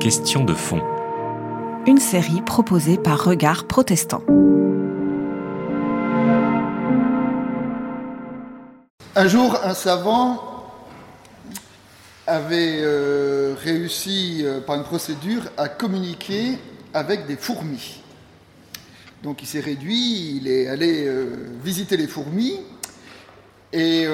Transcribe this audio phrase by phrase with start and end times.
[0.00, 0.82] Question de fond.
[1.86, 4.22] Une série proposée par Regard Protestant.
[9.14, 10.42] Un jour, un savant
[12.26, 16.58] avait euh, réussi euh, par une procédure à communiquer
[16.92, 18.02] avec des fourmis.
[19.22, 22.58] Donc il s'est réduit, il est allé euh, visiter les fourmis
[23.72, 24.08] et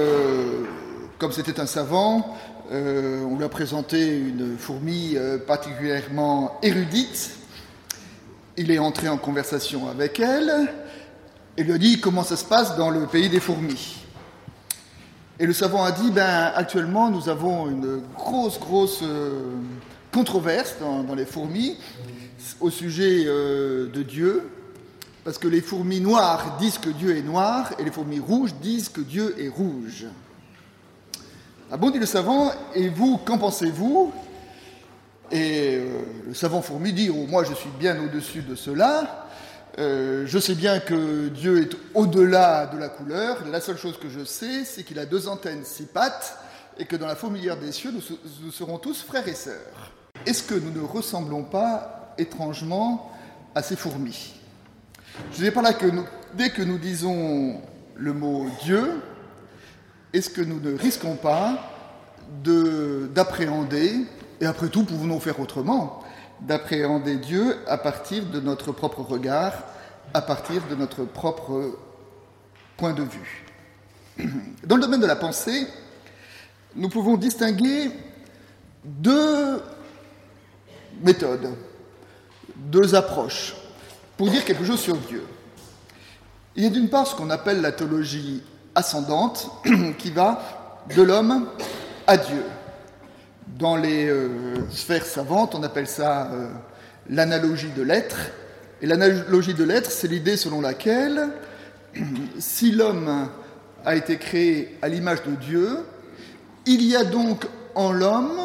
[1.18, 2.36] comme c'était un savant,
[2.70, 7.30] on lui a présenté une fourmi particulièrement érudite.
[8.56, 10.68] Il est entré en conversation avec elle
[11.56, 14.04] et lui a dit comment ça se passe dans le pays des fourmis?
[15.40, 19.42] Et le savant a dit, ben, actuellement, nous avons une grosse, grosse euh,
[20.12, 21.76] controverse dans, les fourmis
[22.60, 24.48] au sujet euh, de Dieu,
[25.24, 28.88] parce que les fourmis noires disent que Dieu est noir, et les fourmis rouges disent
[28.88, 30.06] que Dieu est rouge.
[31.72, 34.12] Ah bon, dit le savant, et vous, qu'en pensez-vous?
[35.30, 39.26] Et euh, le savant fourmi dit, oh, moi je suis bien au-dessus de cela,
[39.78, 43.38] euh, je sais bien que Dieu est au-delà de la couleur.
[43.50, 46.38] La seule chose que je sais, c'est qu'il a deux antennes, six pattes,
[46.78, 49.92] et que dans la fourmilière des cieux, nous, serons tous frères et sœurs.
[50.26, 53.10] Est-ce que nous ne ressemblons pas étrangement
[53.54, 54.34] à ces fourmis?
[55.32, 55.86] Je dis par là que
[56.34, 57.60] dès que nous disons
[57.96, 59.00] le mot Dieu,
[60.14, 61.70] est-ce que nous ne risquons pas
[62.42, 64.06] d'appréhender,
[64.40, 66.02] et après tout, pouvons-nous faire autrement
[66.40, 69.52] d'appréhender Dieu à partir de notre propre regard,
[70.14, 71.76] à partir de notre propre
[72.76, 73.44] point de vue?
[74.64, 75.66] Dans le domaine de la pensée,
[76.76, 77.90] nous pouvons distinguer
[78.84, 79.60] deux
[81.02, 81.50] méthodes,
[82.54, 83.56] deux approches
[84.16, 85.24] pour dire quelque chose sur Dieu.
[86.54, 89.50] Il y a d'une part ce qu'on appelle la théologie ascendante,
[89.98, 91.48] qui va de l'homme
[92.06, 92.42] à Dieu.
[93.58, 96.48] Dans les euh, sphères savantes, on appelle ça euh,
[97.08, 98.16] l'analogie de l'être.
[98.82, 101.28] Et l'analogie de l'être, c'est l'idée selon laquelle
[102.38, 103.28] si l'homme
[103.84, 105.78] a été créé à l'image de Dieu,
[106.66, 108.40] il y a donc en l'homme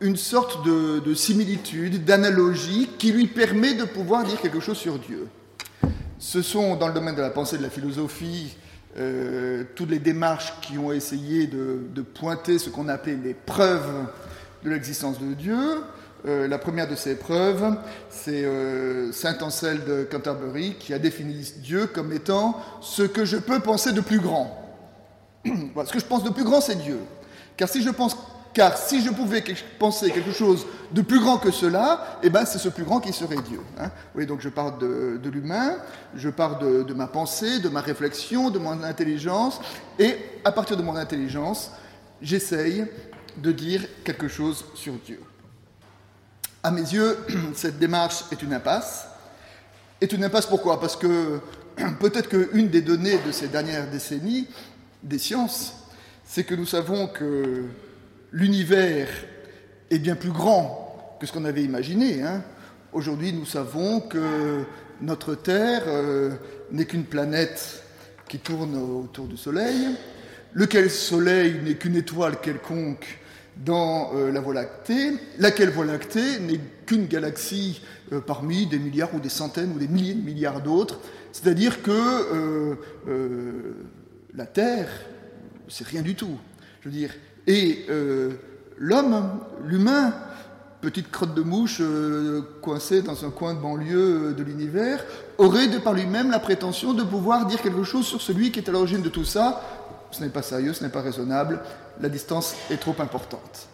[0.00, 5.28] une sorte de, similitude, d'analogie qui lui permet de pouvoir dire quelque chose sur Dieu.
[6.18, 8.56] Ce sont, dans le domaine de la pensée de la philosophie,
[8.98, 14.06] euh, toutes les démarches qui ont essayé de, pointer ce qu'on appelait les preuves
[14.64, 15.58] de l'existence de Dieu.
[16.24, 17.76] Euh, la première de ces preuves,
[18.10, 23.38] c'est euh, Saint Ansel de Canterbury qui a défini Dieu comme étant ce que je
[23.38, 24.58] peux penser de plus grand.
[25.44, 26.98] ce que je pense de plus grand, c'est Dieu.
[27.56, 28.16] Car si je pense
[28.54, 29.42] car si je pouvais
[29.78, 33.12] penser quelque chose de plus grand que cela, eh ben c'est ce plus grand qui
[33.12, 33.60] serait Dieu.
[33.78, 33.90] Hein.
[34.26, 35.76] Donc je parle de, l'humain,
[36.14, 39.60] je parle de, de, ma pensée, de ma réflexion, de mon intelligence,
[39.98, 41.70] et à partir de mon intelligence,
[42.20, 42.86] j'essaye
[43.36, 45.20] de dire quelque chose sur Dieu.
[46.62, 47.18] À mes yeux,
[47.54, 49.06] cette démarche est une impasse.
[50.00, 50.80] Est une impasse pourquoi?
[50.80, 51.40] Parce que
[52.00, 54.46] peut-être qu'une des données de ces dernières décennies
[55.02, 55.74] des sciences,
[56.24, 57.64] c'est que nous savons que
[58.32, 59.08] l'univers
[59.90, 62.22] est bien plus grand que ce qu'on avait imaginé.
[62.22, 62.42] Hein.
[62.92, 64.64] Aujourd'hui, nous savons que
[65.00, 66.30] notre Terre euh,
[66.70, 67.84] n'est qu'une planète
[68.28, 69.88] qui tourne autour du Soleil,
[70.54, 73.18] lequel Soleil n'est qu'une étoile quelconque
[73.56, 77.82] dans euh, la Voie lactée, laquelle Voie lactée n'est qu'une galaxie
[78.12, 81.00] euh, parmi des milliards ou des centaines ou des milliers de milliards d'autres?
[81.32, 82.76] C'est-à-dire que
[84.34, 84.88] la Terre,
[85.66, 86.38] c'est rien du tout.
[86.82, 87.10] Je veux dire,
[87.46, 88.32] et euh,
[88.78, 90.14] l'homme, l'humain,
[90.80, 95.04] petite crotte de mouche euh, coincée dans un coin de banlieue euh, de l'univers,
[95.38, 98.68] aurait de par lui-même la prétention de pouvoir dire quelque chose sur celui qui est
[98.68, 99.62] à l'origine de tout ça.
[100.10, 101.60] Ce n'est pas sérieux, ce n'est pas raisonnable,
[102.00, 103.68] la distance est trop importante.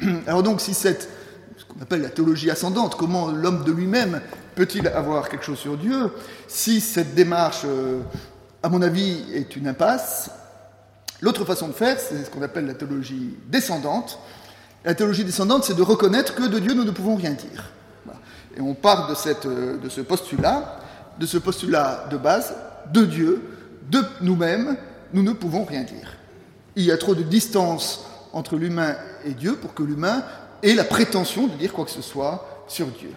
[0.26, 1.08] Alors donc, si cette,
[1.56, 4.20] ce qu'on appelle la théologie ascendante, comment l'homme de lui-même
[4.54, 6.10] peut-il avoir quelque chose sur Dieu,
[6.48, 7.64] si cette démarche,
[8.62, 10.30] à mon avis, est une impasse,
[11.20, 14.18] L'autre façon de faire, c'est ce qu'on appelle la théologie descendante.
[14.84, 17.72] La théologie descendante, c'est de reconnaître que de Dieu, nous ne pouvons rien dire.
[18.56, 20.80] Et on part euh, de ce postulat,
[21.18, 22.54] de ce postulat de base,
[22.92, 23.42] de Dieu,
[23.90, 24.76] de nous-mêmes,
[25.12, 26.16] nous ne pouvons rien dire.
[26.76, 30.22] Il y a trop de distance entre l'humain et Dieu pour que l'humain
[30.62, 33.12] ait la prétention de dire quoi que ce soit sur Dieu.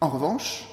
[0.00, 0.68] En revanche,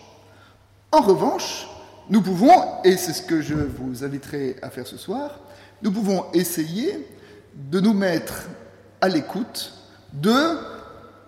[0.91, 1.67] en revanche,
[2.09, 5.39] nous pouvons, et c'est ce que je vous inviterai à faire ce soir,
[5.81, 7.07] nous pouvons essayer
[7.55, 8.43] de nous mettre
[9.01, 9.73] à l'écoute
[10.13, 10.57] de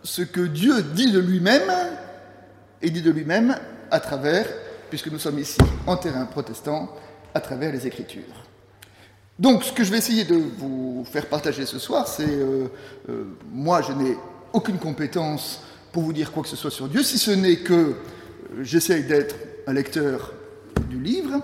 [0.03, 1.71] ce que Dieu dit de lui-même
[2.81, 3.55] et dit de lui-même
[3.91, 4.47] à travers,
[4.89, 6.89] puisque nous sommes ici en terrain protestant,
[7.33, 8.23] à travers les Écritures.
[9.37, 12.67] Donc ce que je vais essayer de vous faire partager ce soir, c'est, euh,
[13.09, 14.17] euh, moi je n'ai
[14.51, 15.61] aucune compétence
[15.91, 17.93] pour vous dire quoi que ce soit sur Dieu, si ce n'est que euh,
[18.61, 19.35] j'essaye d'être
[19.67, 20.33] un lecteur
[20.89, 21.41] du livre.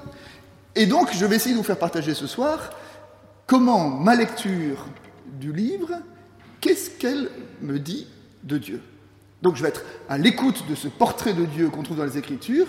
[0.75, 2.71] Et donc, je vais essayer de vous faire partager ce soir
[3.45, 4.85] comment ma lecture
[5.39, 5.91] du livre,
[6.61, 7.29] qu'est-ce qu'elle
[7.61, 8.07] me dit
[8.43, 8.81] de Dieu?
[9.41, 12.17] Donc, je vais être à l'écoute de ce portrait de Dieu qu'on trouve dans les
[12.17, 12.67] Écritures.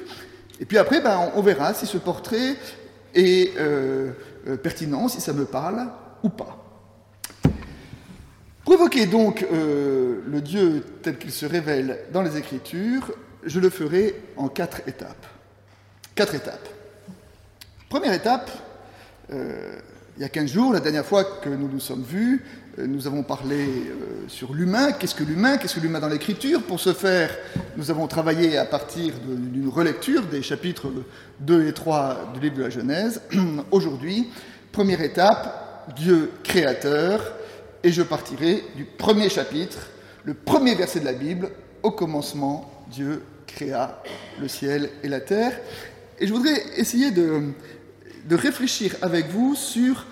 [0.60, 2.56] Et puis après, ben, on verra si ce portrait
[3.14, 4.12] est euh,
[4.46, 5.88] euh, pertinent, si ça me parle
[6.22, 6.62] ou pas.
[8.64, 13.12] Pour évoquer donc euh, le Dieu tel qu'il se révèle dans les Écritures,
[13.44, 15.26] je le ferai en quatre étapes.
[16.14, 16.68] Quatre étapes.
[17.88, 18.50] Première étape,
[20.16, 22.42] il y a 15 jours, la dernière fois que nous nous sommes vus,
[22.78, 23.66] euh, nous avons parlé
[24.28, 24.92] sur l'humain.
[24.92, 25.58] Qu'est-ce que l'humain?
[25.58, 26.62] Qu'est-ce que l'humain dans l'Écriture?
[26.62, 27.30] Pour ce faire,
[27.76, 30.90] nous avons travaillé à partir d'une relecture des chapitres
[31.40, 33.20] 2 et 3 du livre de la Genèse.
[33.70, 34.28] Aujourd'hui,
[34.72, 37.20] première étape, Dieu créateur,
[37.82, 39.90] et je partirai du premier chapitre,
[40.24, 41.50] le premier verset de la Bible.
[41.82, 44.02] Au commencement, Dieu créa
[44.40, 45.52] le ciel et la terre.
[46.18, 47.52] Et je voudrais essayer de,
[48.26, 50.06] de réfléchir avec vous sur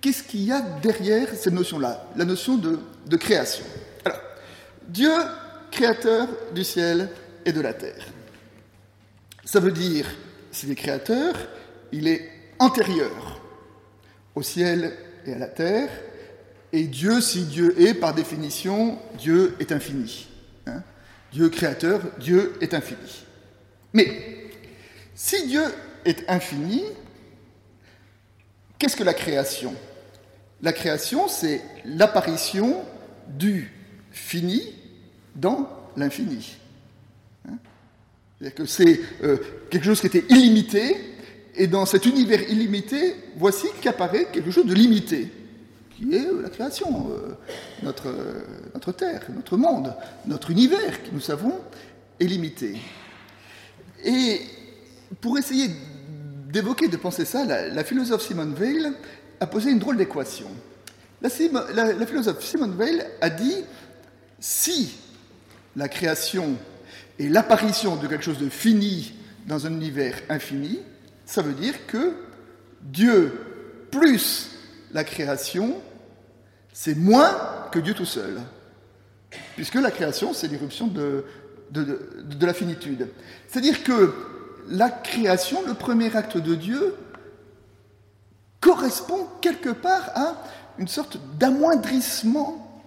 [0.00, 3.64] qu'est-ce qu'il y a derrière cette notion-là, la notion de, création.
[4.04, 4.20] Alors,
[4.88, 5.12] Dieu,
[5.70, 7.08] créateur du ciel
[7.44, 8.06] et de la terre.
[9.44, 10.06] Ça veut dire,
[10.50, 11.34] s'il est créateur,
[11.92, 13.40] il est antérieur
[14.34, 14.92] au ciel
[15.24, 15.88] et à la terre,
[16.72, 20.28] et Dieu, si Dieu est, par définition, Dieu est infini.
[20.66, 20.82] Hein.
[21.32, 23.24] Dieu créateur, Dieu est infini.
[23.92, 24.10] Mais
[25.14, 25.64] si Dieu
[26.04, 26.82] est infini,
[28.78, 29.74] qu'est-ce que la création?
[30.62, 32.82] La création, c'est l'apparition
[33.28, 33.72] du
[34.10, 34.62] fini
[35.34, 36.56] dans l'infini.
[37.48, 37.58] Hein?
[38.38, 39.36] C'est-à-dire que c'est euh,
[39.70, 40.96] quelque chose qui était illimité,
[41.54, 45.30] et dans cet univers illimité, voici qu'apparaît quelque chose de limité
[45.96, 47.34] qui est la création, euh,
[47.82, 48.14] notre,
[48.74, 49.94] notre Terre, notre monde,
[50.26, 51.54] notre univers, qui nous savons
[52.20, 52.76] est limité.
[54.04, 54.40] Et
[55.20, 55.70] pour essayer
[56.56, 58.94] d'évoquer, de penser ça, la, philosophe Simone Weil
[59.40, 60.48] a posé une drôle d'équation.
[61.20, 63.64] La, philosophe Simone Weil a dit
[64.40, 64.94] si
[65.76, 66.56] la création
[67.18, 69.14] est l'apparition de quelque chose de fini
[69.46, 70.78] dans un univers infini,
[71.26, 72.14] ça veut dire que
[72.80, 73.32] Dieu
[73.90, 74.50] plus
[74.92, 75.76] la création,
[76.72, 78.40] c'est moins que Dieu tout seul.
[79.56, 81.24] Puisque la création, c'est l'irruption de,
[81.70, 83.08] de, la finitude.
[83.46, 84.14] C'est-à-dire que
[84.68, 86.94] la création, le premier acte de Dieu,
[88.60, 90.42] correspond quelque part à
[90.78, 92.82] une sorte d'amoindrissement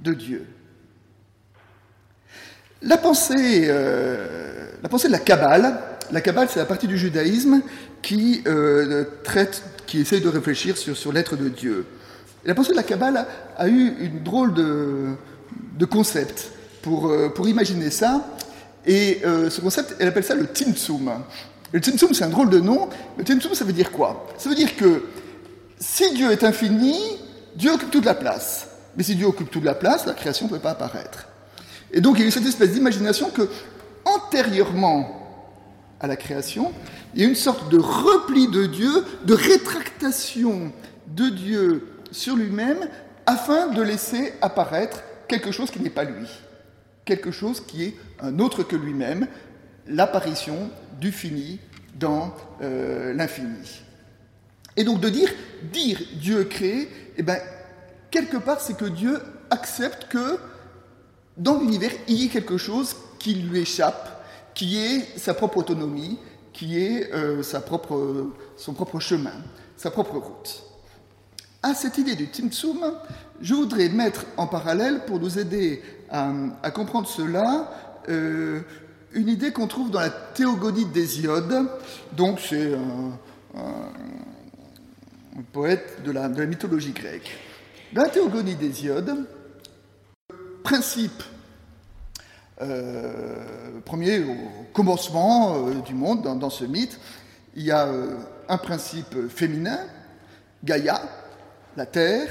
[0.00, 0.46] de Dieu.
[2.82, 5.80] La pensée, euh, la pensée de la Kabbale,
[6.12, 7.62] la Kabbale, c'est la partie du judaïsme
[8.02, 11.86] qui euh, traite, qui essaye de réfléchir sur, sur l'être de Dieu.
[12.44, 15.14] la pensée de la Kabbale a, eu une drôle de,
[15.76, 16.52] de concept
[16.82, 18.24] pour, euh, pour, imaginer ça.
[18.88, 21.12] Et euh, ce concept, elle appelle ça le Timtsum.
[21.72, 22.88] Le Timtsum, c'est un drôle de nom.
[23.18, 24.26] Le Timtsum, ça veut dire quoi?
[24.38, 25.04] Ça veut dire que
[25.78, 26.98] si Dieu est infini,
[27.54, 28.66] Dieu occupe toute la place.
[28.96, 31.28] Mais si Dieu occupe toute la place, la création ne peut pas apparaître.
[31.92, 33.50] Et donc il y a eu cette espèce d'imagination que,
[34.06, 35.14] antérieurement
[36.00, 36.72] à la création,
[37.14, 40.72] il y a une sorte de repli de Dieu, de rétractation
[41.08, 42.88] de Dieu sur lui-même,
[43.26, 46.26] afin de laisser apparaître quelque chose qui n'est pas lui,
[47.08, 49.26] quelque chose qui est un autre que lui-même,
[49.86, 51.58] l'apparition du fini
[51.98, 53.80] dans euh, l'infini.
[54.76, 55.30] Et donc de dire,
[55.72, 57.38] dire Dieu créé, eh bien,
[58.10, 60.38] quelque part, c'est que Dieu accepte que
[61.38, 64.22] dans l'univers, il y ait quelque chose qui lui échappe,
[64.54, 66.18] qui est sa propre autonomie,
[66.52, 69.38] qui est euh, sa propre, son propre chemin,
[69.76, 70.62] sa propre route.
[71.62, 72.92] À cette idée du Timtsum,
[73.40, 77.70] je voudrais mettre en parallèle, pour nous aider à, comprendre cela,
[78.08, 78.60] euh,
[79.12, 81.68] une idée qu'on trouve dans la théogonie d'Hésiode.
[82.12, 83.12] Donc, c'est un,
[85.52, 87.30] poète de la, de la, mythologie grecque.
[87.92, 89.26] Dans la théogonie d'Hésiode,
[90.30, 91.22] le principe
[92.60, 94.34] euh, premier, au
[94.72, 96.98] commencement euh, du monde, dans, ce mythe,
[97.54, 98.16] il y a euh,
[98.48, 99.78] un principe féminin,
[100.64, 101.00] Gaïa,
[101.76, 102.28] la terre,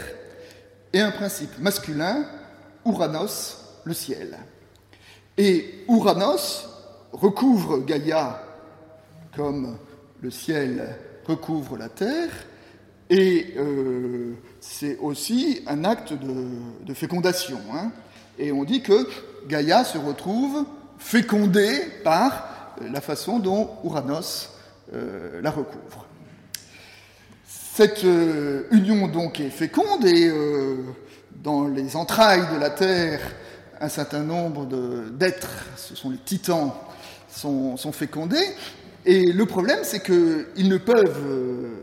[0.91, 2.25] et un principe masculin,
[2.83, 4.37] Ouranos, le ciel.
[5.37, 6.67] Et Ouranos
[7.11, 8.43] recouvre Gaïa
[9.35, 9.77] comme
[10.21, 10.95] le ciel
[11.27, 12.29] recouvre la terre,
[13.09, 13.53] et
[14.59, 17.59] c'est aussi un acte de, fécondation.
[17.73, 17.91] Hein.
[18.39, 19.07] Et on dit que
[19.47, 20.65] Gaïa se retrouve
[20.97, 24.49] fécondée par euh, la façon dont Ouranos
[24.93, 26.05] euh, la recouvre.
[27.45, 30.31] Cette euh, union donc est féconde et
[31.43, 33.21] dans les entrailles de la Terre
[33.79, 34.65] un certain nombre
[35.11, 36.71] d'êtres, ce sont les titans,
[37.29, 38.45] sont, fécondés.
[39.05, 41.75] Et le problème, c'est qu'ils ne peuvent euh,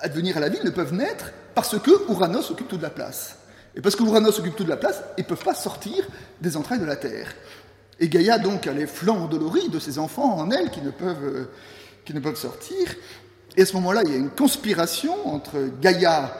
[0.00, 3.36] advenir à la vie, ils ne peuvent naître parce que Ouranos occupe toute la place.
[3.74, 6.06] Et parce que Ouranos occupe toute la place, ils ne peuvent pas sortir
[6.40, 7.34] des entrailles de la Terre.
[8.00, 11.24] Et Gaïa, donc, a les flancs endoloris de ses enfants en elle qui ne peuvent,
[11.24, 11.50] euh,
[12.04, 12.94] qui ne peuvent sortir.
[13.56, 16.34] Et à ce moment-là, il y a une conspiration entre Gaïa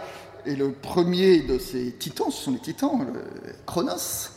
[0.47, 3.07] et le premier de ces titans, ce sont les titans,
[3.67, 4.31] Chronos,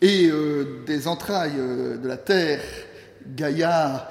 [0.00, 2.62] et euh, des entrailles euh, de la Terre,
[3.26, 4.08] Gaïa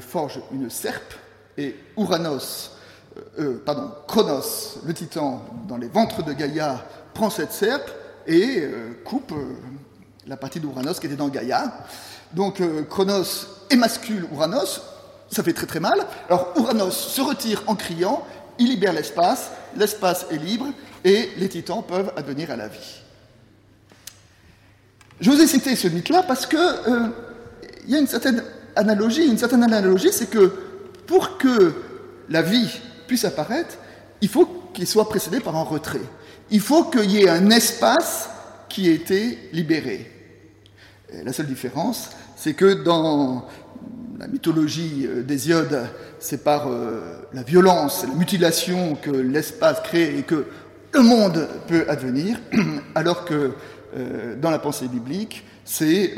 [0.00, 1.14] forge une serpe,
[1.58, 2.70] et Ouranos,
[3.66, 3.90] pardon,
[4.86, 7.90] le titan, dans les ventres de Gaïa, prend cette serpe
[8.26, 8.62] et
[9.04, 9.34] coupe
[10.26, 11.78] la partie d'Ouranos qui était dans Gaïa.
[12.32, 14.82] Donc Chronos émascule Ouranos,
[15.30, 16.06] ça fait très très mal.
[16.28, 18.24] Alors Ouranos se retire en criant,
[18.58, 20.66] il libère l'espace, l'espace est libre
[21.04, 23.03] et les titans peuvent advenir à la vie.
[25.20, 27.08] Je vous ai cité ce mythe-là parce que euh,
[27.86, 28.42] il y a une certaine
[28.74, 29.26] analogie.
[29.26, 30.52] Une certaine analogie, c'est que
[31.06, 31.72] pour que
[32.28, 33.76] la vie puisse apparaître,
[34.20, 36.00] il faut qu'il soit précédé par un retrait.
[36.50, 38.28] Il faut qu'il y ait un espace
[38.68, 40.10] qui ait été libéré.
[41.22, 43.46] la seule différence, c'est que dans
[44.18, 45.86] la mythologie euh, d'Hésiode,
[46.18, 50.46] c'est par euh, la violence, la mutilation que l'espace crée et que
[50.92, 52.38] le monde peut advenir,
[52.94, 53.52] alors que
[53.96, 56.14] euh, dans la pensée biblique, c'est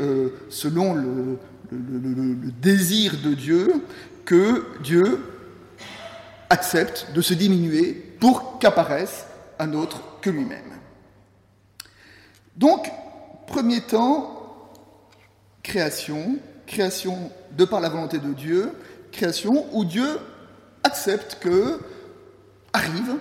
[0.49, 1.38] selon le,
[1.71, 3.73] le, désir de Dieu
[4.25, 5.23] que Dieu
[6.50, 9.26] accepte de se diminuer pour qu'apparaisse
[9.59, 10.73] un autre que lui-même.
[12.56, 12.90] Donc,
[13.47, 14.73] premier temps,
[15.62, 18.73] création, création de par la volonté de Dieu,
[19.12, 20.18] création où Dieu
[20.85, 21.80] accepte que
[22.73, 23.16] arrive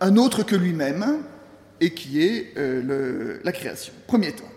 [0.00, 1.22] un autre que lui-même
[1.80, 3.92] et qui est euh, la création.
[4.06, 4.48] Premier temps.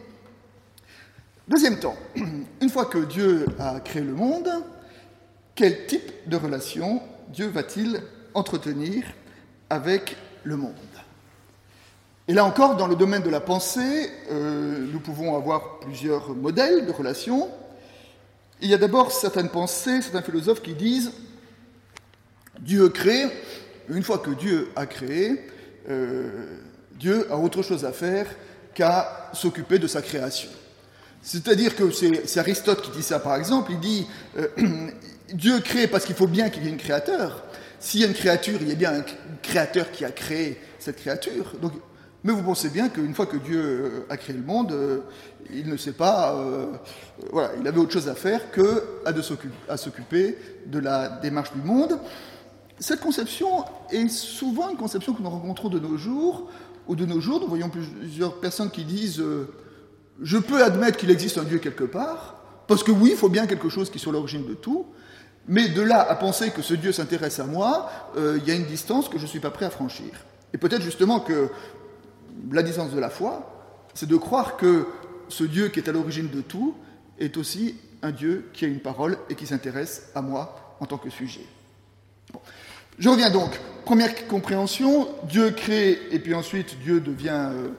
[1.48, 1.98] Deuxième temps,
[2.62, 4.50] une fois que Dieu a créé le monde,
[5.56, 8.02] quel type de relation Dieu va-t-il
[8.34, 9.04] entretenir
[9.70, 10.76] avec le monde?
[12.28, 16.86] Et là encore, dans le domaine de la pensée, euh, nous pouvons avoir plusieurs modèles
[16.86, 17.50] de relations.
[18.62, 21.12] Il y a d'abord certaines pensées, certains philosophes qui disent
[22.60, 23.26] Dieu crée,
[23.90, 25.42] une fois que Dieu a créé,
[25.90, 26.60] euh,
[27.00, 28.28] Dieu a autre chose à faire
[28.74, 30.50] qu'à s'occuper de sa création.
[31.22, 34.48] C'est-à-dire que c'est Aristote qui dit ça par exemple, il dit euh,
[35.34, 37.44] Dieu crée parce qu'il faut bien qu'il y ait un créateur.
[37.80, 39.04] S'il y a une créature, il y a bien un
[39.42, 41.54] créateur qui a créé cette créature.
[41.62, 41.74] Donc
[42.26, 45.00] mais vous pensez bien qu'une fois que Dieu euh, a créé le monde, euh,
[45.54, 46.38] il ne sait pas,
[47.32, 48.84] voilà, il avait autre chose à faire que
[49.68, 50.38] à s'occuper
[50.68, 51.98] de la démarche du monde.
[52.80, 56.50] Cette conception est souvent une conception que nous rencontrons de nos jours,
[56.90, 59.24] ou de nos jours, nous voyons plusieurs personnes qui disent
[60.22, 62.36] Je peux admettre qu'il existe un Dieu quelque part,
[62.68, 64.88] parce que oui, il faut bien quelque chose qui soit l'origine de tout,
[65.48, 68.66] mais de là à penser que ce Dieu s'intéresse à moi, il y a une
[68.66, 70.10] distance que je ne suis pas prêt à franchir.
[70.54, 71.50] Et peut-être justement que
[72.52, 74.88] la distance de la foi, c'est de croire que
[75.28, 76.76] ce Dieu qui est à l'origine de tout
[77.20, 80.98] est aussi un Dieu qui a une parole et qui s'intéresse à moi en tant
[80.98, 81.46] que sujet.
[83.00, 83.52] Je reviens donc.
[83.86, 87.70] Première compréhension, Dieu crée et puis ensuite Dieu devient euh,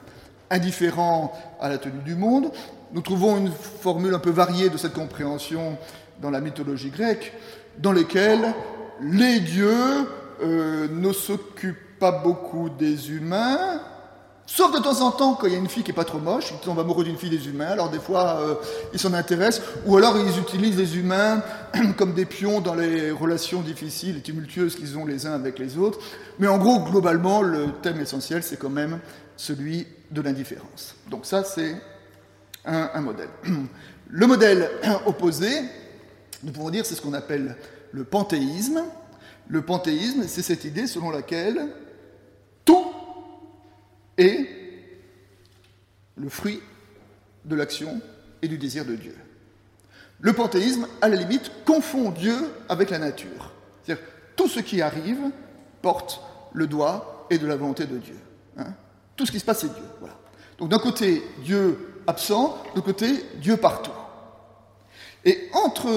[0.49, 2.51] indifférent à la tenue du monde.
[2.91, 5.77] Nous trouvons une formule un peu variée de cette compréhension
[6.19, 7.33] dans la mythologie grecque,
[7.77, 8.51] dans lesquelles
[8.99, 10.07] les dieux
[10.41, 13.79] euh, ne s'occupent pas beaucoup des humains,
[14.53, 16.19] Sauf de temps en temps, quand il y a une fille qui est pas trop
[16.19, 18.55] moche, ils tombent amoureux d'une fille des humains, alors des fois euh,
[18.91, 21.41] ils s'en intéressent, ou alors ils utilisent les humains
[21.97, 25.77] comme des pions dans les relations difficiles et tumultueuses qu'ils ont les uns avec les
[25.77, 25.99] autres.
[26.37, 28.99] Mais en gros, globalement, le thème essentiel, c'est quand même
[29.37, 30.95] celui de l'indifférence.
[31.09, 31.81] Donc ça, c'est
[32.65, 33.29] un, un, modèle.
[34.09, 34.69] Le modèle
[35.05, 35.49] opposé,
[36.43, 37.55] nous pouvons dire, c'est ce qu'on appelle
[37.93, 38.83] le panthéisme.
[39.47, 41.69] Le panthéisme, c'est cette idée selon laquelle
[42.65, 42.85] tout
[44.21, 44.47] est
[46.15, 46.61] le fruit
[47.45, 48.01] de l'action
[48.41, 49.15] et du désir de Dieu.
[50.19, 52.35] Le panthéisme, à la limite, confond Dieu
[52.69, 53.51] avec la nature.
[53.83, 54.03] C'est-à-dire
[54.35, 55.19] tout ce qui arrive
[55.81, 56.21] porte
[56.53, 58.17] le doigt et de la volonté de Dieu.
[58.57, 58.73] Hein.
[59.15, 59.83] tout ce qui se passe, c'est Dieu.
[60.59, 63.91] Donc d'un côté, Dieu absent, de l'autre côté, Dieu partout.
[65.25, 65.89] Et entre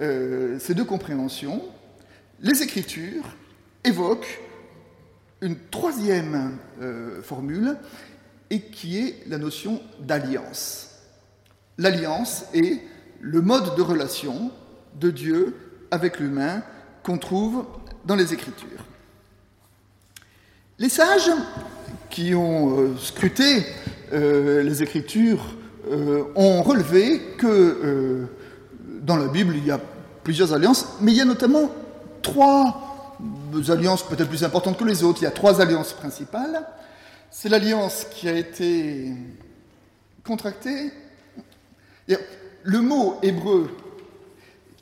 [0.00, 1.62] euh, ces deux compréhensions,
[2.40, 3.24] les Écritures
[3.84, 4.40] évoquent
[5.44, 7.76] une troisième euh, formule,
[8.48, 10.90] et qui est la notion d'alliance.
[11.76, 12.80] L'alliance est
[13.20, 14.50] le mode de relation
[14.98, 15.54] de Dieu
[15.90, 16.62] avec l'humain
[17.02, 17.66] qu'on trouve
[18.06, 18.84] dans les Écritures.
[20.78, 21.30] Les sages
[22.08, 23.66] qui ont euh, scruté
[24.12, 25.56] euh, les Écritures
[26.34, 28.26] ont relevé que
[29.02, 29.78] dans la Bible, il y a
[30.22, 31.70] plusieurs alliances, mais il y a notamment
[32.22, 32.93] trois
[33.70, 35.20] alliances peut-être plus importantes que les autres.
[35.22, 36.66] Il y a trois alliances principales.
[37.30, 39.12] C'est l'alliance qui a été
[40.24, 40.92] contractée.
[42.62, 43.70] Le mot hébreu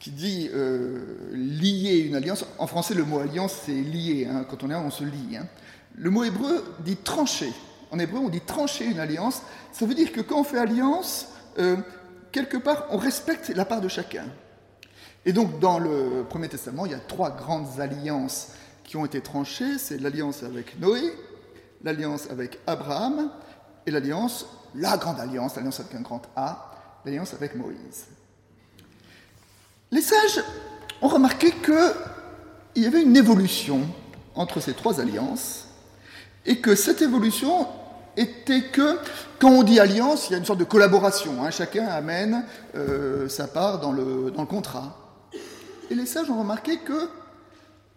[0.02, 4.44] qui dit euh, lier une alliance, en français le mot alliance c'est lier, hein.
[4.50, 5.36] quand on est on se lie.
[5.36, 5.46] Hein.
[5.94, 7.52] Le mot hébreu dit trancher.
[7.92, 9.42] En hébreu on dit trancher une alliance.
[9.70, 11.76] Ça veut dire que quand on fait alliance, euh,
[12.32, 14.24] quelque part on respecte la part de chacun.
[15.24, 18.48] Et donc dans le Premier Testament, il y a trois grandes alliances
[18.84, 19.78] qui ont été tranchées.
[19.78, 21.12] C'est l'alliance avec Noé,
[21.82, 23.30] l'alliance avec Abraham
[23.86, 26.72] et l'alliance, la grande alliance, l'alliance avec un grand A,
[27.04, 28.06] l'alliance avec Moïse.
[29.90, 30.42] Les sages
[31.02, 33.80] ont remarqué qu'il y avait une évolution
[34.34, 35.68] entre ces trois alliances
[36.46, 37.66] et que cette évolution
[38.16, 38.98] était que,
[39.38, 41.44] quand on dit alliance, il y a une sorte de collaboration.
[41.44, 41.50] Hein.
[41.50, 44.98] chacun amène euh, sa part dans le, dans le contrat.
[45.90, 47.08] Et les sages ont remarqué que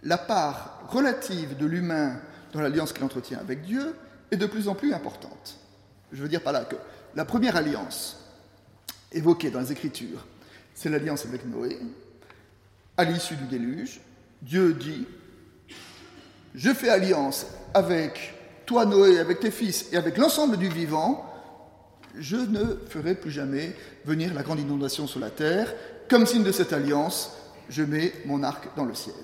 [0.03, 2.19] la part relative de l'humain
[2.53, 3.95] dans l'alliance qu'il entretient avec Dieu
[4.31, 5.59] est de plus en plus importante.
[6.11, 6.75] Je veux dire par là que
[7.15, 8.17] la première alliance
[9.11, 10.25] évoquée dans les Écritures
[10.75, 11.79] c'est l'alliance avec Noé.
[12.97, 14.01] À l'issue du déluge,
[14.41, 15.07] Dieu dit,
[16.53, 18.33] je fais alliance avec
[18.65, 21.31] toi Noé, avec tes fils et avec l'ensemble du vivant,
[22.17, 23.75] je ne ferai plus jamais
[24.05, 25.73] venir la grande inondation sur la terre.
[26.09, 27.31] Comme signe de cette alliance,
[27.69, 29.15] je mets mon arc dans le ciel.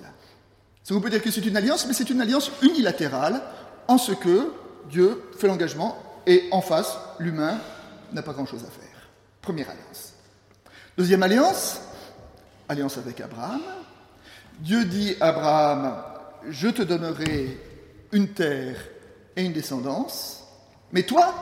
[0.83, 3.41] Ça vous peut dire que c'est une alliance, mais c'est une alliance unilatérale,
[3.88, 4.51] en ce que
[4.89, 7.59] Dieu fait l'engagement et en face, l'humain
[8.13, 9.09] n'a pas grand-chose à faire.
[9.41, 10.13] Première alliance.
[10.97, 11.81] Deuxième alliance,
[12.67, 13.61] alliance avec Abraham.
[14.59, 16.03] Dieu dit à Abraham,
[16.50, 17.57] je te donnerai
[18.11, 18.77] une terre
[19.35, 20.43] et une descendance,
[20.91, 21.33] mais toi,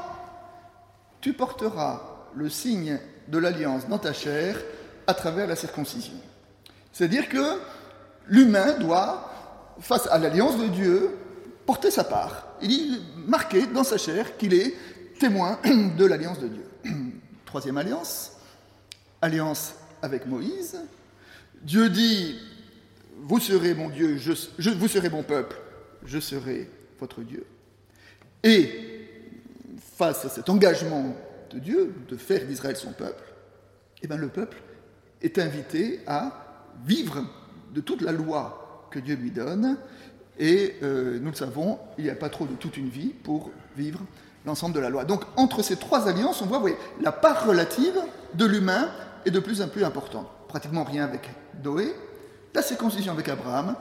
[1.22, 2.02] tu porteras
[2.36, 4.56] le signe de l'alliance dans ta chair
[5.08, 6.14] à travers la circoncision.
[6.94, 7.60] C'est-à-dire que
[8.30, 9.30] l'humain doit,
[9.80, 11.18] face à l'alliance de Dieu,
[11.66, 12.48] porter sa part.
[12.62, 14.74] Il est marqué dans sa chair qu'il est
[15.20, 15.60] témoin
[15.98, 16.66] de l'alliance de Dieu.
[17.46, 18.34] Troisième alliance,
[19.22, 20.80] alliance avec Moïse.
[21.62, 22.40] Dieu dit,
[23.18, 24.18] vous serez mon Dieu,
[24.78, 25.58] vous serez mon peuple,
[26.06, 27.46] je serai votre Dieu.
[28.44, 28.70] Et
[29.98, 31.16] face à cet engagement
[31.52, 33.24] de Dieu de faire d'Israël son peuple,
[34.02, 34.58] eh bien, le peuple
[35.22, 37.26] est invité à vivre
[37.74, 39.78] de toute la loi que Dieu lui donne.
[40.38, 43.52] Et euh, nous le savons, il n'y a pas trop de toute une vie pour
[43.76, 44.00] vivre
[44.46, 45.04] l'ensemble de la loi.
[45.04, 48.00] Donc entre ces trois alliances, on voit voyez, la part relative
[48.34, 48.90] de l'humain
[49.26, 50.30] est de plus en plus important.
[50.48, 51.30] Pratiquement rien avec
[51.64, 51.94] Noé,
[52.56, 53.76] la circoncision avec Abraham,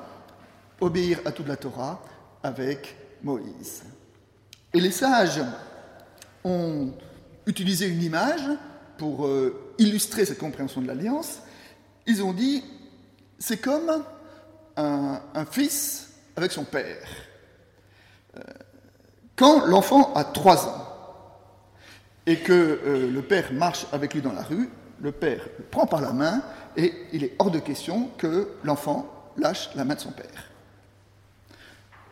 [0.81, 2.03] obéir à toute la Torah
[2.42, 3.85] avec Moïse.
[4.74, 5.40] Et les sages
[6.44, 6.92] ont
[7.46, 8.42] utilisé une image
[8.98, 11.40] pour euh, illustrer cette compréhension de l'alliance.
[12.07, 12.62] Ils ont dit,
[13.38, 14.05] c'est comme
[14.77, 17.07] un, fils avec son père.
[18.37, 18.40] Euh,
[19.37, 20.85] quand l'enfant a trois ans
[22.27, 24.68] et que euh, le père marche avec lui dans la rue,
[25.01, 26.42] le père le prend par la main
[26.77, 30.51] et il est hors de question que l'enfant lâche la main de son père.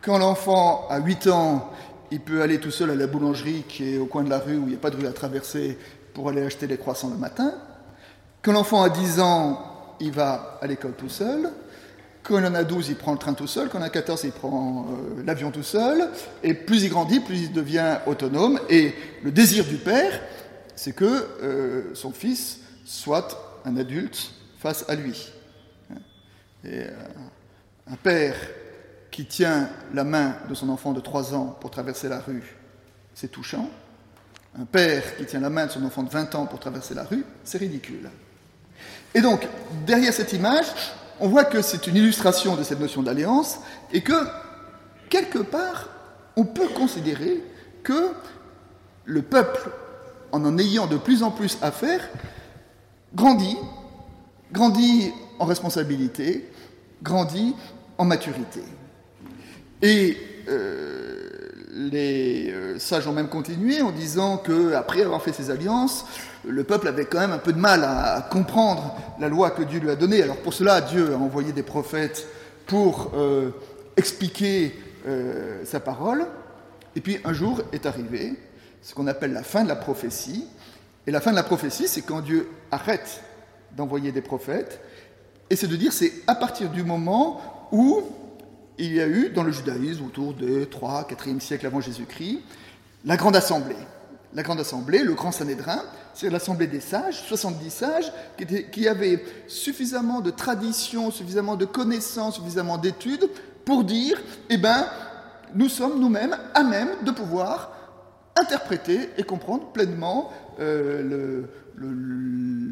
[0.01, 1.71] Quand l'enfant a 8 ans,
[2.11, 4.57] il peut aller tout seul à la boulangerie qui est au coin de la rue
[4.57, 5.77] où il n'y a pas de rue à traverser
[6.13, 7.53] pour aller acheter des croissants le matin.
[8.41, 11.51] Quand l'enfant a 10 ans, il va à l'école tout seul.
[12.23, 13.69] Quand il en a 12, il prend le train tout seul.
[13.69, 16.09] Quand il en a 14, il prend euh, l'avion tout seul.
[16.43, 18.59] Et plus il grandit, plus il devient autonome.
[18.69, 20.19] Et le désir du père,
[20.75, 21.05] c'est que
[21.41, 25.31] euh, son fils soit un adulte face à lui.
[26.65, 26.89] Et euh,
[27.89, 28.35] un père
[29.09, 32.57] qui tient la main de son enfant de 3 ans pour traverser la rue,
[33.13, 33.69] c'est touchant.
[34.59, 37.03] Un père qui tient la main de son enfant de 20 ans pour traverser la
[37.03, 38.09] rue, c'est ridicule.
[39.13, 39.47] Et donc,
[39.85, 40.65] derrière cette image,
[41.19, 43.59] on voit que c'est une illustration de cette notion d'alliance
[43.91, 44.13] et que,
[45.09, 45.89] quelque part,
[46.35, 47.41] on peut considérer
[47.83, 48.11] que
[49.05, 49.69] le peuple,
[50.31, 52.07] en en ayant de plus en plus à faire,
[53.15, 53.57] grandit,
[54.51, 56.47] grandit en responsabilité,
[57.01, 57.55] grandit
[57.97, 58.61] en maturité.
[59.83, 60.13] Euh,
[61.77, 66.05] les euh, sages ont même continué en disant qu'après avoir fait ces alliances,
[66.45, 69.79] le peuple avait quand même un peu de mal à, comprendre la loi que Dieu
[69.79, 70.23] lui a donnée.
[70.23, 72.27] Alors pour cela, Dieu a envoyé des prophètes
[72.65, 73.51] pour euh,
[73.95, 74.75] expliquer
[75.63, 76.25] sa parole.
[76.97, 78.33] Et puis un jour est arrivé
[78.81, 80.45] ce qu'on appelle la fin de la prophétie,
[81.05, 83.21] et la fin de la prophétie, c'est quand Dieu arrête
[83.75, 84.81] d'envoyer des prophètes,
[85.49, 88.03] et c'est de dire c'est à partir du moment où
[88.77, 92.39] il y a eu dans le judaïsme, autour de 3, 4e siècle avant Jésus-Christ,
[93.05, 93.75] la grande assemblée.
[94.33, 95.81] La grande assemblée, le grand Sanhédrin,
[96.13, 98.11] c'est l'Assemblée des sages, 70 sages,
[98.71, 103.29] qui, avaient suffisamment de tradition, suffisamment de connaissances, suffisamment d'études
[103.65, 104.87] pour dire, eh bien,
[105.55, 107.71] nous sommes nous-mêmes à même de pouvoir
[108.35, 111.43] interpréter et comprendre pleinement euh,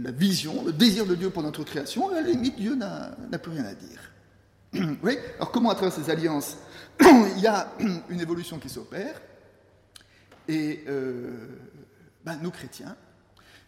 [0.04, 3.40] la vision, le désir de Dieu pour notre création, et à la limite, Dieu n'a
[3.42, 4.15] plus rien à dire.
[5.04, 6.58] oui Alors comment à travers ces alliances,
[7.02, 7.72] il y a
[8.10, 9.22] une évolution qui s'opère,
[10.48, 11.32] et euh,
[12.24, 12.96] ben, nous chrétiens,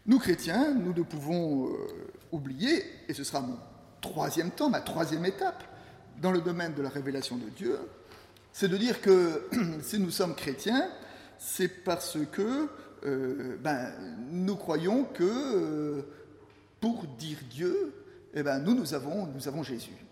[0.06, 1.78] nous chrétiens, nous ne pouvons euh,
[2.32, 3.58] oublier, et ce sera mon
[4.02, 5.64] troisième temps, ma troisième étape,
[6.22, 7.78] dans le domaine de la révélation de Dieu,
[8.52, 9.48] c'est de dire que
[9.82, 10.90] si nous sommes chrétiens,
[11.38, 12.68] c'est parce que
[13.06, 13.92] euh, ben,
[14.32, 16.04] nous croyons que
[16.80, 17.94] pour dire Dieu,
[18.34, 20.07] eh ben, nous, nous avons Jésus.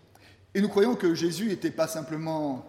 [0.54, 2.66] Et nous croyons que Jésus n'était pas simplement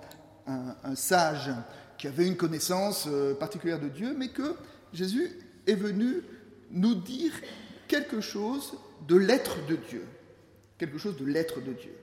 [0.48, 1.52] un, sage
[1.98, 4.56] qui avait une connaissance euh, particulière de Dieu, mais que
[4.94, 5.32] Jésus
[5.66, 6.22] est venu
[6.72, 7.32] nous dire
[7.88, 8.74] quelque chose
[9.08, 10.06] de l'être de Dieu.
[10.78, 11.96] Quelque chose de l'être de Dieu.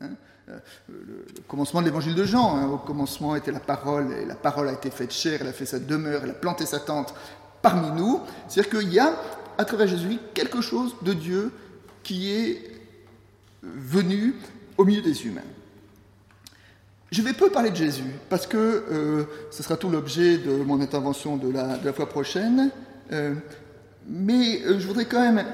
[0.00, 0.10] Hein.
[0.48, 2.56] Euh, le, commencement de l'évangile de Jean.
[2.56, 2.68] Hein.
[2.68, 5.66] au commencement était la parole, et la parole a été faite chair, elle a fait
[5.66, 7.14] sa demeure, elle a planté sa tente
[7.62, 8.20] parmi nous.
[8.48, 9.14] C'est-à-dire qu'il y a,
[9.58, 11.52] à travers Jésus, quelque chose de Dieu
[12.02, 12.70] qui est
[13.62, 14.34] venu
[14.80, 15.40] au milieu des humains.
[17.12, 20.80] Je vais peu parler de Jésus, parce que euh, ce sera tout l'objet de mon
[20.80, 22.70] intervention de la, fois prochaine,
[23.12, 23.34] euh,
[24.08, 25.44] mais je voudrais quand même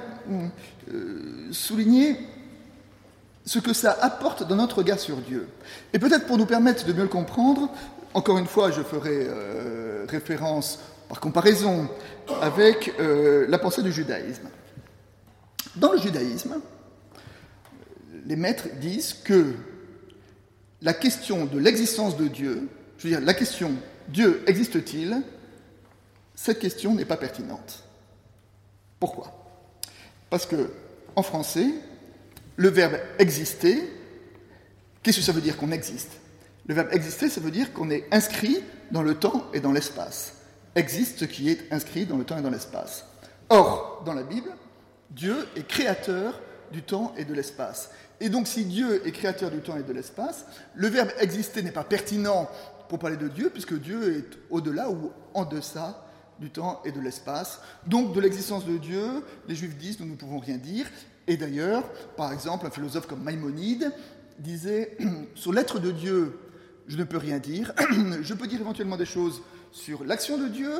[1.50, 2.16] souligner
[3.44, 5.48] ce que ça apporte dans notre regard sur Dieu.
[5.92, 7.68] Et peut-être pour nous permettre de mieux le comprendre,
[8.14, 11.88] encore une fois, je ferai euh, référence par comparaison
[12.40, 14.48] avec euh, la pensée du judaïsme.
[15.74, 16.60] Dans le judaïsme,
[18.26, 19.54] les maîtres disent que
[20.82, 23.74] la question de l'existence de Dieu, je veux dire la question
[24.08, 25.22] Dieu existe-t-il,
[26.34, 27.84] cette question n'est pas pertinente.
[29.00, 29.32] Pourquoi?
[30.28, 30.70] Parce que
[31.14, 31.68] en français,
[32.56, 33.82] le verbe exister,
[35.02, 36.12] qu'est-ce que ça veut dire qu'on existe?
[36.66, 38.58] Le verbe exister, ça veut dire qu'on est inscrit
[38.90, 40.34] dans le temps et dans l'espace.
[40.74, 43.06] Existe ce qui est inscrit dans le temps et dans l'espace.
[43.48, 44.50] Or, dans la Bible,
[45.10, 46.40] Dieu est créateur
[46.72, 47.90] du temps et de l'espace.
[48.20, 51.72] Et donc, si Dieu est créateur du temps et de l'espace, le verbe exister n'est
[51.72, 52.48] pas pertinent
[52.88, 56.06] pour parler de Dieu, puisque Dieu est au-delà ou en deçà
[56.38, 57.60] du temps et de l'espace.
[57.86, 60.86] Donc, de l'existence de Dieu, les Juifs disent nous ne pouvons rien dire.
[61.26, 61.82] Et d'ailleurs,
[62.16, 63.92] par exemple, un philosophe comme Maïmonide
[64.38, 64.96] disait
[65.34, 66.38] Sur l'être de Dieu,
[66.86, 67.72] je ne peux rien dire.
[68.22, 70.72] je peux dire éventuellement des choses sur l'action de Dieu.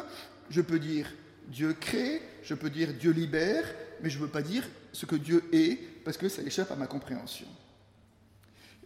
[0.51, 1.09] Je peux dire
[1.49, 3.65] Dieu crée, je peux dire Dieu libère,
[4.03, 6.77] mais je ne peux pas dire ce que Dieu est, parce que ça échappe à
[6.77, 7.47] ma compréhension.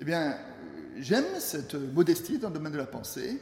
[0.01, 0.37] Eh bien,
[0.99, 3.41] j'aime cette modestie dans le domaine de la pensée,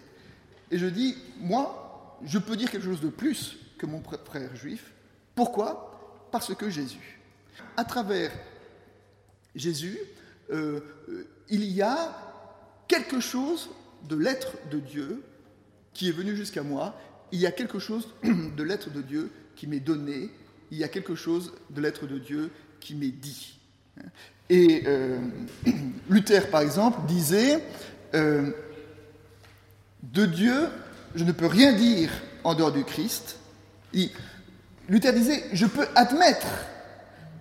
[0.70, 4.92] et je dis, moi, je peux dire quelque chose de plus que mon frère juif.
[5.34, 6.28] Pourquoi?
[6.30, 7.18] Parce que Jésus
[7.76, 8.32] à travers
[9.54, 9.98] Jésus,
[10.50, 12.16] euh, euh, il y a
[12.86, 13.70] quelque chose
[14.08, 15.22] de l'être de Dieu
[15.94, 16.98] qui est venu jusqu'à moi.
[17.32, 20.30] Il y a quelque chose de l'être de Dieu qui m'est donné.
[20.70, 22.50] Il y a quelque chose de l'être de Dieu
[22.80, 23.58] qui m'est dit.
[24.50, 25.18] Et euh,
[26.08, 27.62] Luther, par exemple, disait
[28.12, 28.54] De
[30.26, 30.68] Dieu,
[31.14, 32.10] je ne peux rien dire
[32.44, 33.36] en dehors du Christ.
[34.88, 36.46] Luther disait Je peux admettre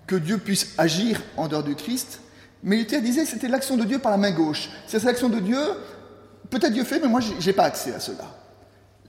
[0.08, 2.22] que Dieu puisse agir en dehors du Christ,
[2.64, 4.70] mais Luther disait c'était l'action de Dieu par la main gauche.
[4.88, 5.60] C'est l'action de Dieu,
[6.50, 8.36] peut-être Dieu fait, mais moi, je n'ai pas accès à cela.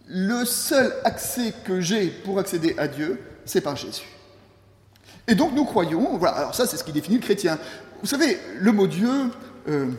[0.06, 4.04] Le seul accès que j'ai pour accéder à Dieu, c'est par Jésus.
[5.26, 7.58] Et donc nous croyons, voilà, alors ça c'est ce qui définit le chrétien.
[8.00, 9.10] Vous savez, le mot Dieu,
[9.68, 9.90] euh,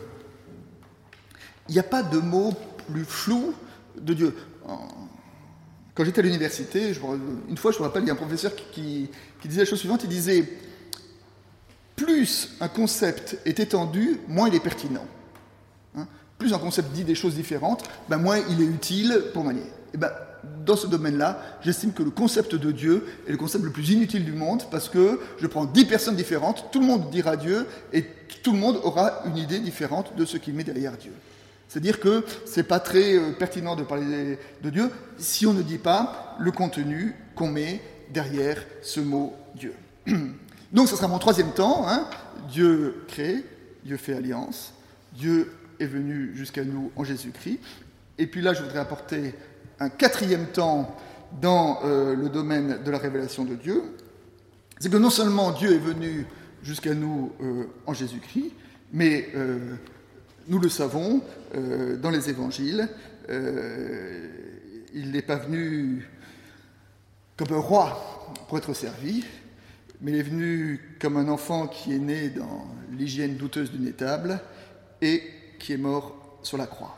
[1.68, 2.54] il n'y a pas de mot
[2.90, 3.54] plus flou
[3.96, 4.34] de Dieu.
[5.94, 6.92] Quand j'étais à l'université,
[7.48, 9.10] une fois je me rappelle, il y a un professeur qui,
[9.40, 10.44] qui disait la chose suivante, il disait,
[11.96, 15.06] plus un concept est étendu, moins il est pertinent.
[16.40, 19.62] Plus un concept dit des choses différentes, ben moins il est utile pour manier.
[19.92, 20.10] Et ben,
[20.64, 24.24] dans ce domaine-là, j'estime que le concept de Dieu est le concept le plus inutile
[24.24, 28.06] du monde parce que je prends dix personnes différentes, tout le monde dira Dieu et
[28.42, 31.12] tout le monde aura une idée différente de ce qu'il met derrière Dieu.
[31.68, 35.78] C'est-à-dire que c'est pas très euh, pertinent de parler de Dieu si on ne dit
[35.78, 39.74] pas le contenu qu'on met derrière ce mot Dieu.
[40.72, 41.86] Donc ce sera mon troisième temps.
[41.86, 42.08] Hein.
[42.50, 43.44] Dieu crée,
[43.84, 44.72] Dieu fait alliance,
[45.12, 47.58] Dieu est venu jusqu'à nous en Jésus-Christ.
[48.18, 49.34] Et puis là, je voudrais apporter
[49.80, 50.94] un quatrième temps
[51.40, 53.82] dans euh, le domaine de la révélation de Dieu.
[54.78, 56.26] C'est que non seulement Dieu est venu
[56.62, 58.52] jusqu'à nous euh, en Jésus-Christ,
[58.92, 59.58] mais euh,
[60.48, 61.22] nous le savons
[62.02, 62.88] dans les évangiles,
[63.28, 66.08] il n'est pas venu
[67.36, 69.24] comme un roi pour être servi,
[70.00, 74.40] mais il est venu comme un enfant qui est né dans l'hygiène douteuse d'une étable
[75.02, 75.22] et
[75.60, 76.96] qui est mort sur la croix.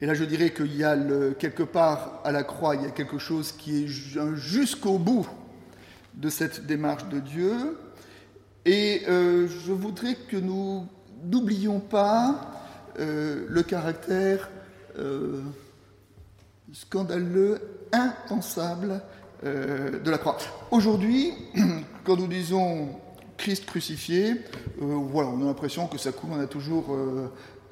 [0.00, 0.96] Et là, je dirais qu'il y a
[1.38, 5.28] quelque part à la croix, il y a quelque chose qui est jusqu'au bout
[6.14, 7.78] de cette démarche de Dieu.
[8.64, 10.86] Et euh, je voudrais que nous
[11.24, 12.52] n'oublions pas
[12.98, 14.50] euh, le caractère
[14.98, 15.40] euh,
[16.72, 17.60] scandaleux,
[17.92, 19.02] impensable
[19.44, 20.38] de la croix.
[20.70, 21.32] Aujourd'hui,
[22.04, 22.90] quand nous disons
[23.36, 24.36] Christ crucifié,
[24.78, 26.96] voilà, on a l'impression que ça coule, on a toujours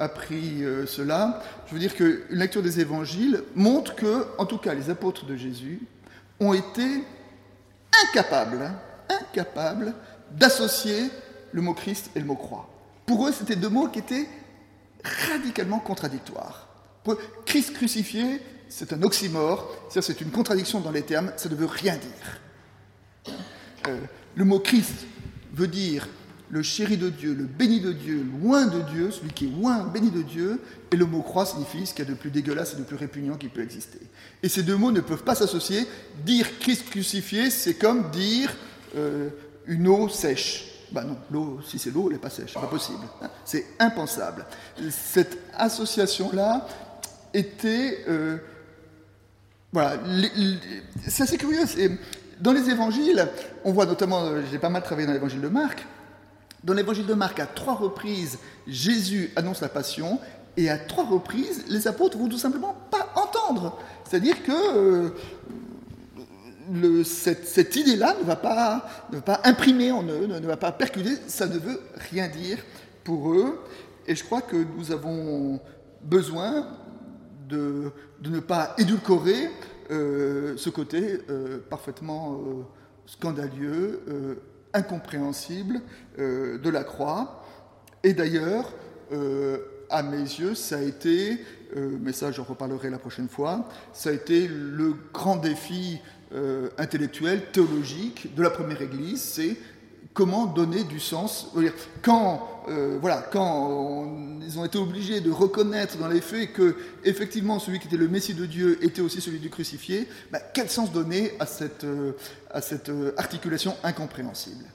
[0.01, 1.43] appris cela.
[1.67, 5.37] Je veux dire qu'une lecture des évangiles montre que, en tout cas, les apôtres de
[5.37, 5.81] Jésus
[6.41, 7.05] ont été
[8.05, 8.75] incapables, hein,
[9.09, 9.95] incapables
[10.33, 11.11] d'associer
[11.53, 12.69] le mot Christ et le mot croix.
[13.07, 14.29] Pour eux, c'était deux mots qui étaient
[15.31, 16.69] radicalement contradictoires.
[17.03, 21.67] Pour Christ crucifié, c'est un oxymore, c'est une contradiction dans les termes, ça ne veut
[21.67, 23.35] rien dire.
[23.89, 23.99] Euh,
[24.37, 25.07] le mot Christ
[25.53, 26.07] veut dire
[26.51, 29.85] le chéri de Dieu, le béni de Dieu, loin de Dieu, celui qui est loin,
[29.85, 30.61] béni de Dieu,
[30.91, 32.97] et le mot croix signifie ce qu'il y a de plus dégueulasse et de plus
[32.97, 34.01] répugnant qui peut exister.
[34.43, 35.87] Et ces deux mots ne peuvent pas s'associer.
[36.25, 38.53] Dire Christ crucifié, c'est comme dire
[38.97, 39.31] euh,
[39.67, 40.67] une eau sèche.
[40.91, 43.05] Ben non, l'eau, si c'est l'eau, elle n'est pas sèche, c'est pas possible.
[43.23, 43.31] Hein.
[43.45, 44.45] C'est impensable.
[44.91, 46.67] Cette association-là
[47.33, 48.05] était.
[48.09, 48.39] Euh,
[49.73, 50.01] voilà,
[51.07, 51.61] c'est assez curieux.
[52.41, 53.29] Dans les évangiles,
[53.65, 55.87] on voit notamment, j'ai pas mal travaillé dans l'évangile de Marc,
[56.65, 60.19] dans l'évangile de Marc, à trois reprises, Jésus annonce la passion,
[60.57, 63.79] et à trois reprises, les apôtres vont tout simplement pas entendre.
[64.05, 65.13] C'est-à-dire que
[66.73, 71.17] euh, cette, idée-là ne, va pas, ne pas imprimer en eux, ne, va pas percuter,
[71.29, 72.59] ça ne veut rien dire
[73.05, 73.61] pour eux.
[74.07, 75.61] Et je crois que nous avons
[76.03, 76.67] besoin
[77.49, 77.91] de,
[78.23, 79.51] ne pas édulcorer
[79.91, 82.41] euh, ce côté euh, parfaitement
[83.07, 84.03] scandaleux,
[84.75, 85.81] incompréhensible
[86.19, 87.45] euh, de la croix.
[88.03, 88.73] Et d'ailleurs,
[89.13, 89.59] euh,
[89.91, 91.45] à mes yeux, ça a été,
[91.77, 96.01] euh, mais ça j'en reparlerai la prochaine fois, ça a été le grand défi
[96.79, 99.57] intellectuel, théologique de la première Église, c'est
[100.21, 101.51] comment donner du sens.
[102.03, 107.59] Quand, euh, voilà, quand ils ont été obligés de reconnaître dans les faits que, effectivement,
[107.59, 110.93] celui qui était le Messie de Dieu était aussi celui du crucifié, bah, quel sens
[110.93, 112.13] donner à cette, euh,
[112.55, 114.67] euh, articulation incompréhensible?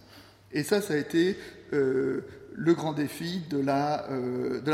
[0.52, 1.38] Et ça, ça a été
[1.72, 4.08] le grand défi de la,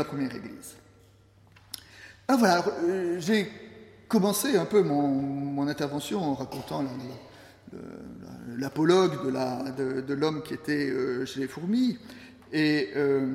[0.06, 0.76] première Église.
[2.28, 2.64] Alors voilà,
[3.18, 3.46] j'ai
[4.08, 6.82] commencé un peu mon, intervention en racontant
[8.58, 9.32] l'apologue
[10.06, 11.98] de l'homme qui était euh, chez les fourmis.
[12.52, 13.26] Et euh,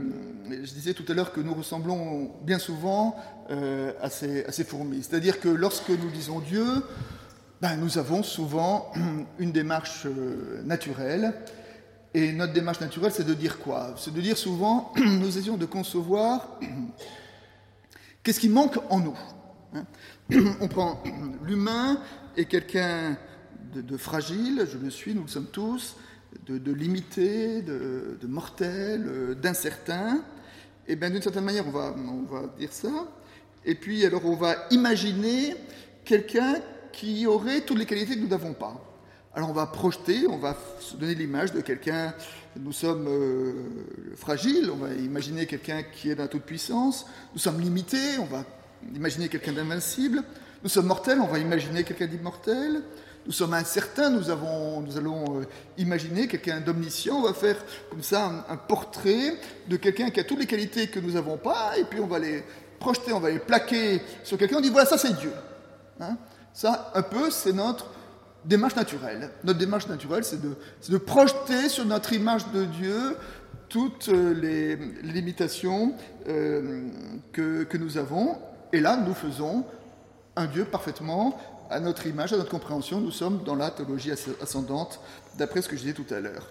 [0.48, 3.16] je disais tout à l'heure que nous ressemblons bien souvent
[3.50, 5.04] euh, à, ces, fourmis.
[5.04, 6.66] C'est-à-dire que lorsque nous disons Dieu,
[7.62, 8.92] ben, nous avons souvent
[9.40, 10.06] une démarche
[10.66, 11.34] naturelle.
[12.14, 13.96] Et notre démarche naturelle, c'est de dire quoi?
[13.98, 16.60] C'est de dire souvent, nous essayons de concevoir
[18.24, 19.18] qu'est-ce qui manque en nous.
[19.74, 19.86] Hein?
[20.62, 21.02] On prend
[21.44, 22.00] l'humain
[22.36, 23.18] et quelqu'un
[23.74, 25.96] de, fragile, je le suis, nous le sommes tous,
[26.48, 30.24] de, limité, de, mortel, euh, d'incertain.
[30.88, 33.08] Et bien d'une certaine manière, on va, on va dire ça.
[33.66, 35.56] Et puis alors on va imaginer
[36.06, 36.56] quelqu'un
[36.94, 38.82] qui aurait toutes les qualités que nous n'avons pas.
[39.34, 42.14] Alors on va projeter, on va se donner l'image de quelqu'un,
[42.60, 43.54] nous sommes euh,
[44.16, 48.26] fragiles, on va imaginer quelqu'un qui est dans la toute puissance, nous sommes limités, on
[48.26, 48.46] va
[48.96, 50.24] imaginer quelqu'un d'invincible,
[50.64, 52.82] nous sommes mortels, on va imaginer quelqu'un d'immortel,
[53.28, 55.46] nous sommes incertains, nous, avons, nous allons euh,
[55.78, 57.58] imaginer quelqu'un d'omniscient, on va faire
[57.90, 59.34] comme ça un, portrait
[59.68, 62.20] de quelqu'un qui a toutes les qualités que nous n'avons pas, et puis on va
[62.20, 62.42] les
[62.80, 65.34] projeter, on va les plaquer sur quelqu'un, on dit voilà, ça c'est Dieu.
[66.00, 66.16] Hein.
[66.54, 67.92] ça, un peu, c'est notre
[68.46, 69.30] démarche naturelle.
[69.44, 73.18] Notre démarche naturelle, c'est de, projeter sur notre image de Dieu
[73.68, 75.94] toutes euh, les limitations
[76.30, 76.88] euh,
[77.34, 78.38] que nous avons,
[78.72, 79.66] et là, nous faisons
[80.38, 81.38] un Dieu parfaitement
[81.70, 85.00] à notre image, à notre compréhension, nous sommes dans la théologie ascendante,
[85.38, 86.48] d'après ce que je disais tout à l'heure.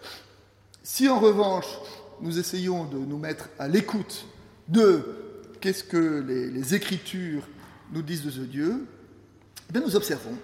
[0.82, 1.66] Si en revanche,
[2.20, 4.26] nous essayons de nous mettre à l'écoute
[4.68, 5.02] de
[5.60, 7.42] qu'est-ce que les, Écritures
[7.92, 8.86] nous disent de ce Dieu,
[9.74, 10.36] eh nous observons.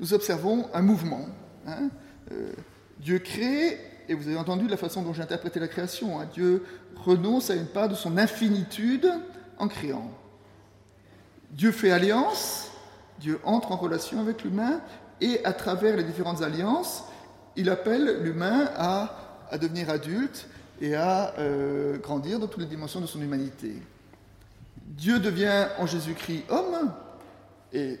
[0.00, 1.26] Nous observons un mouvement.
[1.66, 1.88] Hein.
[2.32, 2.52] Euh,
[3.00, 6.20] Dieu crée, et vous avez entendu la façon dont j'ai interprété la création.
[6.20, 6.28] Hein.
[6.32, 6.64] Dieu
[6.96, 9.10] renonce à une part de son infinitude
[9.58, 10.10] en créant.
[11.50, 12.70] Dieu fait alliance,
[13.20, 14.80] Dieu entre en relation avec l'humain
[15.20, 17.04] et à travers les différentes alliances,
[17.56, 20.46] il appelle l'humain à, à, devenir adulte
[20.80, 23.74] et à euh, grandir dans toutes les dimensions de son humanité.
[24.86, 26.92] Dieu devient en Jésus-Christ homme,
[27.72, 27.98] et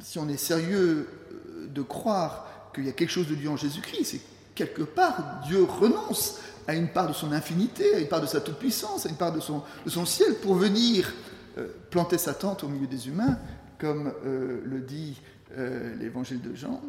[0.00, 3.56] si on est sérieux euh, de croire qu'il y a quelque chose de Dieu en
[3.56, 4.20] Jésus-Christ, c'est
[4.54, 8.40] quelque part Dieu renonce à une part de son infinité, à une part de sa
[8.40, 11.12] toute-puissance, à une part de son, de son ciel pour venir
[11.58, 13.38] euh, planter sa tente au milieu des humains,
[13.84, 15.20] comme euh, le dit
[15.58, 16.80] euh, l'évangile de Jean.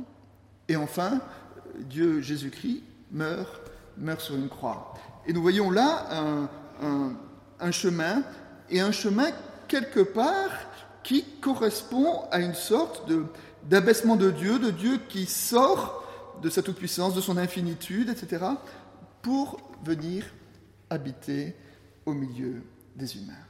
[0.69, 1.19] Et enfin,
[1.77, 3.61] Dieu Jésus-Christ meurt,
[3.97, 4.93] meurt sur une croix.
[5.27, 6.47] Et nous voyons là
[6.81, 7.17] un,
[7.59, 8.23] un chemin,
[8.69, 9.27] et un chemin
[9.67, 10.51] quelque part
[11.03, 13.11] qui correspond à une sorte
[13.69, 16.07] d'abaissement de Dieu, de Dieu qui sort
[16.41, 18.45] de sa toute-puissance, de son infinitude, etc.,
[19.21, 20.25] pour venir
[20.89, 21.55] habiter
[22.05, 22.63] au milieu
[22.95, 23.44] des humains.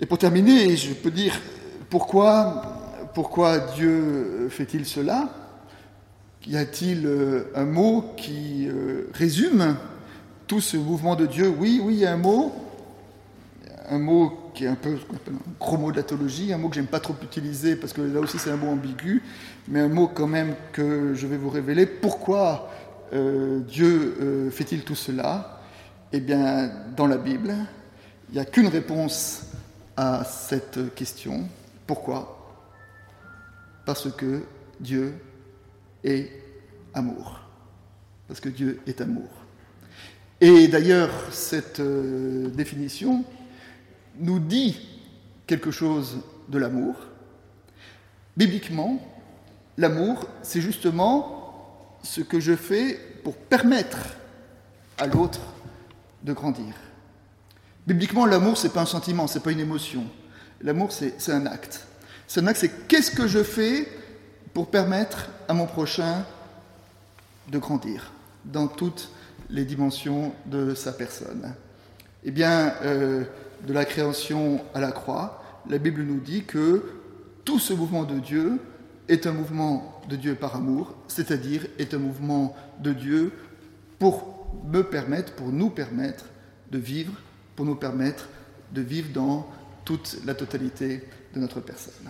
[0.00, 1.40] Et pour terminer, je peux dire
[1.88, 5.28] pourquoi, pourquoi Dieu fait-il cela?
[6.46, 9.76] Y a-t-il euh, un mot qui euh, résume
[10.48, 11.48] tout ce mouvement de Dieu?
[11.48, 12.52] Oui, oui, il y a un mot,
[13.88, 16.02] un mot qui est un peu un gros mot de
[16.52, 19.22] un mot que j'aime pas trop utiliser parce que là aussi c'est un mot ambigu,
[19.68, 21.86] mais un mot quand même que je vais vous révéler.
[21.86, 22.70] Pourquoi
[23.12, 25.60] euh, Dieu fait-il tout cela?
[26.12, 27.54] Eh bien, dans la Bible,
[28.30, 29.51] il n'y a qu'une réponse
[29.96, 31.48] à cette question.
[31.86, 32.38] Pourquoi?
[33.84, 34.42] Parce que
[34.80, 35.14] Dieu
[36.04, 36.30] est
[36.94, 37.40] amour.
[38.28, 39.28] Parce que Dieu est amour.
[40.40, 43.24] Et d'ailleurs, cette euh, définition,
[44.18, 44.88] nous dit
[45.46, 46.96] quelque chose de l'amour.
[48.36, 49.00] Bibliquement,
[49.76, 54.16] l'amour, c'est justement ce que je fais pour permettre
[54.98, 55.40] à l'autre
[56.22, 56.74] de grandir.
[57.86, 60.04] Bibliquement, l'amour, ce n'est pas un sentiment, ce n'est pas une émotion.
[60.60, 61.86] L'amour, c'est un acte.
[62.28, 63.88] C'est un acte, c'est qu'est-ce que je fais
[64.54, 66.24] pour permettre à mon prochain
[67.50, 68.12] de grandir
[68.44, 69.10] dans toutes
[69.50, 71.54] les dimensions de sa personne.
[72.24, 73.24] Eh bien, euh,
[73.66, 76.84] de la création à la croix, la Bible nous dit que
[77.44, 78.60] tout ce mouvement de Dieu
[79.08, 83.32] est un mouvement de Dieu par amour, c'est-à-dire est un mouvement de Dieu
[83.98, 86.26] pour me permettre, pour nous permettre
[86.70, 87.12] de vivre,
[87.56, 88.28] pour nous permettre
[88.72, 89.48] de vivre dans
[89.84, 91.02] toute la totalité
[91.34, 92.08] de notre personne.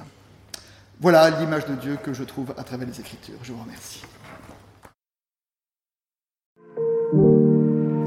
[1.00, 3.38] Voilà l'image de Dieu que je trouve à travers les Écritures.
[3.42, 4.02] Je vous remercie.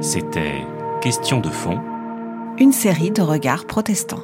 [0.01, 0.61] C'était
[1.01, 1.79] Question de fond
[2.57, 4.23] une série de regards protestants.